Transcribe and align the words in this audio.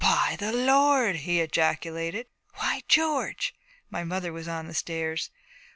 'By 0.03 0.35
the 0.39 0.51
Lord!' 0.51 1.17
he 1.17 1.41
ejaculated. 1.41 2.25
'Why, 2.55 2.81
George!' 2.87 3.53
My 3.91 4.03
mother 4.03 4.33
was 4.33 4.47
on 4.47 4.65
the 4.65 4.73
stairs. 4.73 5.29